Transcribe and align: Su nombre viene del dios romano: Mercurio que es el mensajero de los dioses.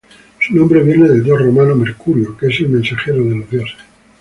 Su 0.39 0.55
nombre 0.55 0.81
viene 0.81 1.07
del 1.07 1.23
dios 1.23 1.39
romano: 1.39 1.75
Mercurio 1.75 2.35
que 2.35 2.47
es 2.47 2.59
el 2.61 2.69
mensajero 2.69 3.23
de 3.23 3.35
los 3.35 3.49
dioses. 3.51 3.77